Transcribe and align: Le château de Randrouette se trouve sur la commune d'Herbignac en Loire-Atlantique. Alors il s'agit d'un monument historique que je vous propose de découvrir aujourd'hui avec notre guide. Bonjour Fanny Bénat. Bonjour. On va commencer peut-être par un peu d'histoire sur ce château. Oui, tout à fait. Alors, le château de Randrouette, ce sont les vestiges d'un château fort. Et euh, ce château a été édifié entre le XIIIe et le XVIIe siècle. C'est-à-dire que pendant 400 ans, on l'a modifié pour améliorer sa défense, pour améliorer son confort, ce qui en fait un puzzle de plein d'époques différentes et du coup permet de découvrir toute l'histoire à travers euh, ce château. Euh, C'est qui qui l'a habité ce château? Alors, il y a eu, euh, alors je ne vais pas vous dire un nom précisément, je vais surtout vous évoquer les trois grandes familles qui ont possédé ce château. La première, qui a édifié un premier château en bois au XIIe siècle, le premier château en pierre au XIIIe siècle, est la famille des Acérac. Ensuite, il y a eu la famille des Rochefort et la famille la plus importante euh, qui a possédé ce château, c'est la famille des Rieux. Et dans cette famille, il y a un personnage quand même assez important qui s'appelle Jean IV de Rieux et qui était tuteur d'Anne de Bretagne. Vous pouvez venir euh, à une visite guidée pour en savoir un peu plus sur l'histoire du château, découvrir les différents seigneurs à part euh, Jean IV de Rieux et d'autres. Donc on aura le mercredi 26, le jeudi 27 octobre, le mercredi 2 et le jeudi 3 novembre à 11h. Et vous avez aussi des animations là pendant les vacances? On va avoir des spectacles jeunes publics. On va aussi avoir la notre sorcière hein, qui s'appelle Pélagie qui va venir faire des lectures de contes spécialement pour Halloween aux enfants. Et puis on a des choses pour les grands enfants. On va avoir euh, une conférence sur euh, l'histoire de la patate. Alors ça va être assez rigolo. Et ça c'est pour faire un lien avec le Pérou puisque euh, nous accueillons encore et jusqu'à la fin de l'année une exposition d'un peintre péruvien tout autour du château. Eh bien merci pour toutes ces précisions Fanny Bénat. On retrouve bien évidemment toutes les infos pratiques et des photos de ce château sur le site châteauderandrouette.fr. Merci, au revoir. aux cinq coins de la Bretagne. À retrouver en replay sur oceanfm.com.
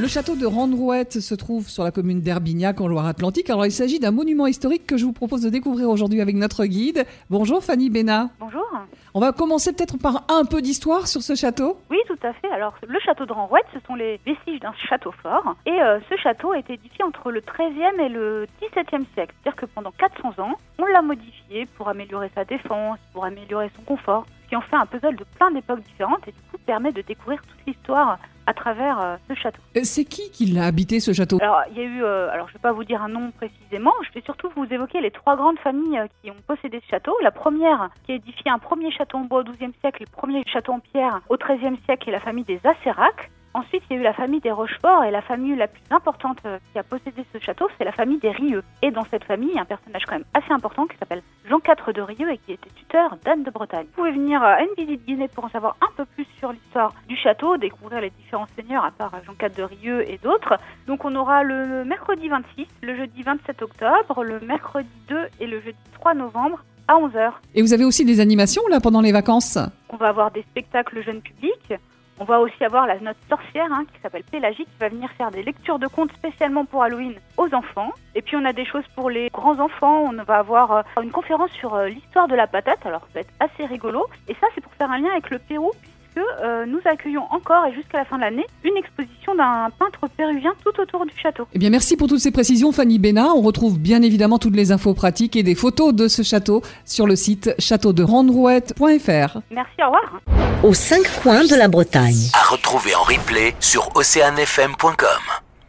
Le 0.00 0.08
château 0.08 0.34
de 0.34 0.46
Randrouette 0.46 1.20
se 1.20 1.34
trouve 1.34 1.68
sur 1.68 1.84
la 1.84 1.90
commune 1.90 2.22
d'Herbignac 2.22 2.80
en 2.80 2.88
Loire-Atlantique. 2.88 3.50
Alors 3.50 3.66
il 3.66 3.70
s'agit 3.70 3.98
d'un 3.98 4.12
monument 4.12 4.46
historique 4.46 4.86
que 4.86 4.96
je 4.96 5.04
vous 5.04 5.12
propose 5.12 5.42
de 5.42 5.50
découvrir 5.50 5.90
aujourd'hui 5.90 6.22
avec 6.22 6.36
notre 6.36 6.64
guide. 6.64 7.04
Bonjour 7.28 7.62
Fanny 7.62 7.90
Bénat. 7.90 8.30
Bonjour. 8.40 8.66
On 9.12 9.20
va 9.20 9.32
commencer 9.32 9.74
peut-être 9.74 9.98
par 9.98 10.24
un 10.30 10.46
peu 10.46 10.62
d'histoire 10.62 11.06
sur 11.06 11.20
ce 11.20 11.34
château. 11.34 11.76
Oui, 11.90 11.98
tout 12.06 12.18
à 12.22 12.32
fait. 12.32 12.48
Alors, 12.50 12.72
le 12.86 12.98
château 13.00 13.26
de 13.26 13.32
Randrouette, 13.32 13.66
ce 13.74 13.80
sont 13.86 13.94
les 13.94 14.18
vestiges 14.24 14.60
d'un 14.60 14.72
château 14.88 15.12
fort. 15.22 15.54
Et 15.66 15.82
euh, 15.82 16.00
ce 16.08 16.16
château 16.16 16.52
a 16.52 16.58
été 16.58 16.74
édifié 16.74 17.04
entre 17.04 17.30
le 17.30 17.42
XIIIe 17.42 18.00
et 18.00 18.08
le 18.08 18.46
XVIIe 18.62 19.04
siècle. 19.12 19.34
C'est-à-dire 19.42 19.60
que 19.60 19.66
pendant 19.66 19.92
400 19.98 20.42
ans, 20.42 20.54
on 20.78 20.86
l'a 20.86 21.02
modifié 21.02 21.66
pour 21.76 21.88
améliorer 21.88 22.30
sa 22.34 22.46
défense, 22.46 22.98
pour 23.12 23.26
améliorer 23.26 23.70
son 23.76 23.82
confort, 23.82 24.24
ce 24.44 24.48
qui 24.48 24.56
en 24.56 24.62
fait 24.62 24.76
un 24.76 24.86
puzzle 24.86 25.16
de 25.16 25.24
plein 25.36 25.50
d'époques 25.50 25.82
différentes 25.82 26.26
et 26.26 26.32
du 26.32 26.40
coup 26.50 26.58
permet 26.64 26.92
de 26.92 27.02
découvrir 27.02 27.42
toute 27.42 27.66
l'histoire 27.66 28.18
à 28.50 28.54
travers 28.54 29.00
euh, 29.00 29.16
ce 29.28 29.34
château. 29.34 29.62
Euh, 29.76 29.80
C'est 29.84 30.04
qui 30.04 30.30
qui 30.32 30.46
l'a 30.46 30.66
habité 30.66 30.98
ce 30.98 31.12
château? 31.12 31.38
Alors, 31.40 31.62
il 31.70 31.78
y 31.78 31.80
a 31.80 31.84
eu, 31.84 32.02
euh, 32.02 32.28
alors 32.30 32.48
je 32.48 32.52
ne 32.52 32.58
vais 32.58 32.62
pas 32.62 32.72
vous 32.72 32.82
dire 32.82 33.00
un 33.00 33.08
nom 33.08 33.30
précisément, 33.30 33.92
je 34.02 34.12
vais 34.12 34.24
surtout 34.24 34.50
vous 34.56 34.66
évoquer 34.70 35.00
les 35.00 35.12
trois 35.12 35.36
grandes 35.36 35.58
familles 35.60 36.02
qui 36.20 36.30
ont 36.30 36.42
possédé 36.46 36.80
ce 36.84 36.90
château. 36.90 37.14
La 37.22 37.30
première, 37.30 37.90
qui 38.04 38.12
a 38.12 38.14
édifié 38.16 38.50
un 38.50 38.58
premier 38.58 38.90
château 38.90 39.18
en 39.18 39.22
bois 39.22 39.40
au 39.40 39.44
XIIe 39.44 39.72
siècle, 39.80 40.02
le 40.02 40.10
premier 40.10 40.42
château 40.52 40.72
en 40.72 40.80
pierre 40.80 41.20
au 41.28 41.36
XIIIe 41.36 41.78
siècle, 41.86 42.08
est 42.08 42.12
la 42.12 42.20
famille 42.20 42.44
des 42.44 42.60
Acérac. 42.64 43.30
Ensuite, 43.52 43.82
il 43.90 43.94
y 43.94 43.98
a 43.98 44.00
eu 44.02 44.04
la 44.04 44.12
famille 44.12 44.40
des 44.40 44.52
Rochefort 44.52 45.02
et 45.02 45.10
la 45.10 45.22
famille 45.22 45.56
la 45.56 45.66
plus 45.66 45.82
importante 45.90 46.38
euh, 46.46 46.58
qui 46.72 46.78
a 46.78 46.84
possédé 46.84 47.24
ce 47.32 47.38
château, 47.40 47.68
c'est 47.76 47.84
la 47.84 47.90
famille 47.90 48.18
des 48.18 48.30
Rieux. 48.30 48.62
Et 48.80 48.92
dans 48.92 49.04
cette 49.10 49.24
famille, 49.24 49.48
il 49.50 49.56
y 49.56 49.58
a 49.58 49.62
un 49.62 49.64
personnage 49.64 50.04
quand 50.06 50.14
même 50.14 50.24
assez 50.34 50.52
important 50.52 50.86
qui 50.86 50.96
s'appelle 50.98 51.22
Jean 51.48 51.58
IV 51.58 51.92
de 51.92 52.00
Rieux 52.00 52.30
et 52.30 52.38
qui 52.38 52.52
était 52.52 52.70
tuteur 52.70 53.16
d'Anne 53.24 53.42
de 53.42 53.50
Bretagne. 53.50 53.86
Vous 53.86 54.02
pouvez 54.02 54.12
venir 54.12 54.40
euh, 54.40 54.46
à 54.46 54.62
une 54.62 54.74
visite 54.78 55.04
guidée 55.04 55.26
pour 55.26 55.44
en 55.44 55.48
savoir 55.50 55.76
un 55.80 55.90
peu 55.96 56.04
plus 56.04 56.26
sur 56.38 56.52
l'histoire 56.52 56.94
du 57.08 57.16
château, 57.16 57.56
découvrir 57.56 58.00
les 58.00 58.10
différents 58.10 58.46
seigneurs 58.54 58.84
à 58.84 58.92
part 58.92 59.14
euh, 59.14 59.18
Jean 59.26 59.32
IV 59.32 59.56
de 59.56 59.62
Rieux 59.64 60.08
et 60.08 60.18
d'autres. 60.18 60.54
Donc 60.86 61.04
on 61.04 61.14
aura 61.16 61.42
le 61.42 61.84
mercredi 61.84 62.28
26, 62.28 62.66
le 62.82 62.96
jeudi 62.96 63.22
27 63.22 63.62
octobre, 63.62 64.22
le 64.22 64.38
mercredi 64.40 64.88
2 65.08 65.26
et 65.40 65.46
le 65.48 65.60
jeudi 65.60 65.78
3 65.94 66.14
novembre 66.14 66.62
à 66.86 66.94
11h. 66.94 67.32
Et 67.56 67.62
vous 67.62 67.72
avez 67.72 67.84
aussi 67.84 68.04
des 68.04 68.20
animations 68.20 68.62
là 68.70 68.78
pendant 68.80 69.00
les 69.00 69.12
vacances? 69.12 69.58
On 69.88 69.96
va 69.96 70.08
avoir 70.08 70.30
des 70.30 70.42
spectacles 70.42 71.02
jeunes 71.02 71.20
publics. 71.20 71.74
On 72.22 72.24
va 72.24 72.38
aussi 72.38 72.62
avoir 72.62 72.86
la 72.86 73.00
notre 73.00 73.18
sorcière 73.30 73.72
hein, 73.72 73.84
qui 73.90 73.98
s'appelle 74.02 74.24
Pélagie 74.30 74.66
qui 74.66 74.78
va 74.78 74.90
venir 74.90 75.08
faire 75.12 75.30
des 75.30 75.42
lectures 75.42 75.78
de 75.78 75.86
contes 75.86 76.12
spécialement 76.12 76.66
pour 76.66 76.82
Halloween 76.82 77.14
aux 77.38 77.52
enfants. 77.54 77.92
Et 78.14 78.20
puis 78.20 78.36
on 78.36 78.44
a 78.44 78.52
des 78.52 78.66
choses 78.66 78.84
pour 78.94 79.08
les 79.08 79.30
grands 79.30 79.58
enfants. 79.58 80.02
On 80.02 80.22
va 80.24 80.36
avoir 80.36 80.70
euh, 80.70 80.82
une 81.02 81.12
conférence 81.12 81.50
sur 81.52 81.74
euh, 81.74 81.88
l'histoire 81.88 82.28
de 82.28 82.34
la 82.34 82.46
patate. 82.46 82.84
Alors 82.84 83.00
ça 83.00 83.08
va 83.14 83.20
être 83.20 83.32
assez 83.40 83.64
rigolo. 83.64 84.06
Et 84.28 84.34
ça 84.34 84.46
c'est 84.54 84.60
pour 84.60 84.74
faire 84.74 84.90
un 84.90 84.98
lien 84.98 85.10
avec 85.12 85.30
le 85.30 85.38
Pérou 85.38 85.70
puisque 86.14 86.26
euh, 86.42 86.66
nous 86.66 86.80
accueillons 86.84 87.24
encore 87.30 87.66
et 87.66 87.74
jusqu'à 87.74 87.98
la 87.98 88.04
fin 88.04 88.16
de 88.16 88.22
l'année 88.22 88.46
une 88.64 88.76
exposition 88.76 89.34
d'un 89.34 89.68
peintre 89.78 90.08
péruvien 90.16 90.52
tout 90.64 90.80
autour 90.80 91.06
du 91.06 91.12
château. 91.20 91.46
Eh 91.54 91.58
bien 91.58 91.70
merci 91.70 91.96
pour 91.96 92.08
toutes 92.08 92.20
ces 92.20 92.30
précisions 92.30 92.72
Fanny 92.72 92.98
Bénat. 92.98 93.28
On 93.34 93.42
retrouve 93.42 93.78
bien 93.78 94.02
évidemment 94.02 94.38
toutes 94.38 94.56
les 94.56 94.72
infos 94.72 94.94
pratiques 94.94 95.36
et 95.36 95.42
des 95.42 95.54
photos 95.54 95.94
de 95.94 96.08
ce 96.08 96.22
château 96.22 96.62
sur 96.84 97.06
le 97.06 97.16
site 97.16 97.54
châteauderandrouette.fr. 97.58 99.38
Merci, 99.50 99.82
au 99.82 99.86
revoir. 99.86 100.20
aux 100.62 100.74
cinq 100.74 101.04
coins 101.22 101.44
de 101.44 101.54
la 101.54 101.68
Bretagne. 101.68 102.28
À 102.34 102.50
retrouver 102.50 102.94
en 102.94 103.02
replay 103.02 103.54
sur 103.60 103.88
oceanfm.com. 103.94 105.49